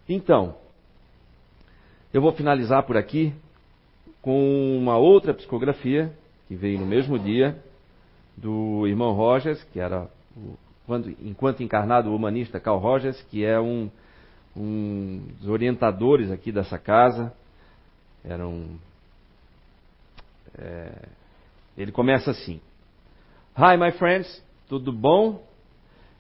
[0.08, 0.56] Então,
[2.14, 3.34] eu vou finalizar por aqui
[4.22, 6.12] com uma outra psicografia
[6.48, 7.58] que veio no mesmo dia
[8.36, 10.10] do irmão Rogers, que era
[10.86, 13.90] quando, enquanto encarnado o humanista Carl Rogers, que é um,
[14.56, 17.32] um dos orientadores aqui dessa casa.
[18.24, 18.78] Era um,
[20.58, 21.08] é,
[21.78, 22.60] ele começa assim:
[23.58, 25.44] Hi, my friends, tudo bom?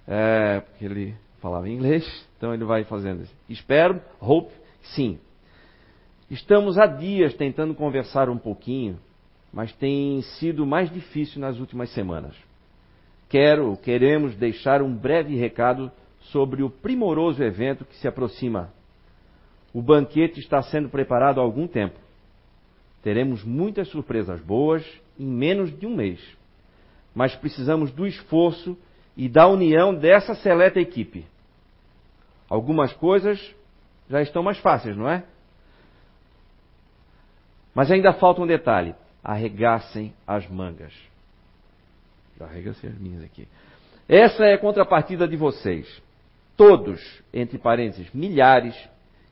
[0.07, 2.05] É, porque ele falava inglês,
[2.37, 3.35] então ele vai fazendo assim.
[3.49, 4.53] Espero, hope,
[4.95, 5.19] sim.
[6.29, 8.99] Estamos há dias tentando conversar um pouquinho,
[9.51, 12.35] mas tem sido mais difícil nas últimas semanas.
[13.27, 15.91] Quero, queremos deixar um breve recado
[16.31, 18.71] sobre o primoroso evento que se aproxima.
[19.73, 21.99] O banquete está sendo preparado há algum tempo.
[23.01, 24.85] Teremos muitas surpresas boas
[25.17, 26.19] em menos de um mês.
[27.15, 28.77] Mas precisamos do esforço
[29.17, 31.25] e da união dessa seleta equipe.
[32.47, 33.39] Algumas coisas
[34.07, 35.23] já estão mais fáceis, não é?
[37.79, 40.91] Mas ainda falta um detalhe: arregassem as mangas.
[42.37, 43.47] Já as minhas aqui.
[44.05, 45.87] Essa é a contrapartida de vocês.
[46.57, 46.99] Todos,
[47.33, 48.75] entre parênteses, milhares,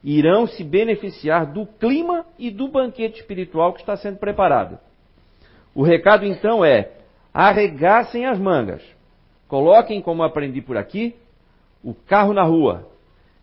[0.02, 4.80] irão se beneficiar do clima e do banquete espiritual que está sendo preparado.
[5.76, 6.92] O recado então é:
[7.34, 8.82] arregassem as mangas.
[9.50, 11.14] Coloquem, como aprendi por aqui,
[11.84, 12.88] o carro na rua.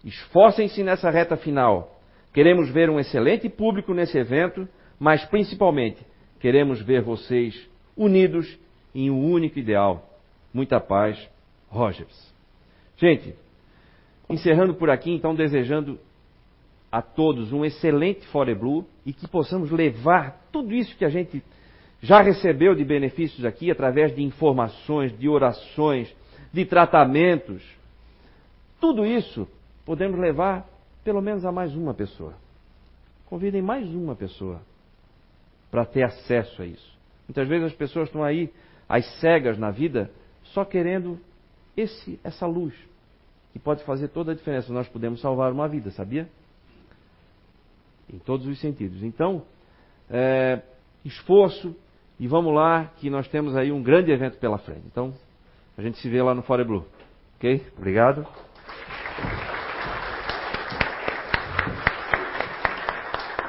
[0.02, 1.94] Esforcem-se nessa reta final.
[2.32, 4.66] Queremos ver um excelente público nesse evento
[4.98, 6.04] mas principalmente
[6.40, 8.58] queremos ver vocês unidos
[8.94, 10.10] em um único ideal.
[10.52, 11.18] Muita paz,
[11.68, 12.32] Rogers.
[12.96, 13.34] Gente,
[14.28, 15.98] encerrando por aqui, então, desejando
[16.90, 21.42] a todos um excelente Fore Blue e que possamos levar tudo isso que a gente
[22.00, 26.14] já recebeu de benefícios aqui através de informações, de orações,
[26.52, 27.64] de tratamentos.
[28.80, 29.48] Tudo isso
[29.84, 30.68] podemos levar
[31.02, 32.34] pelo menos a mais uma pessoa.
[33.26, 34.60] Convidem mais uma pessoa
[35.74, 36.96] para ter acesso a isso.
[37.26, 38.48] Muitas vezes as pessoas estão aí,
[38.88, 40.08] as cegas na vida,
[40.44, 41.18] só querendo
[41.76, 42.72] esse, essa luz,
[43.52, 44.72] que pode fazer toda a diferença.
[44.72, 46.28] Nós podemos salvar uma vida, sabia?
[48.08, 49.02] Em todos os sentidos.
[49.02, 49.42] Então,
[50.08, 50.62] é,
[51.04, 51.74] esforço
[52.20, 54.86] e vamos lá, que nós temos aí um grande evento pela frente.
[54.86, 55.12] Então,
[55.76, 56.86] a gente se vê lá no Fore Blue.
[57.36, 57.66] Ok?
[57.76, 58.24] Obrigado.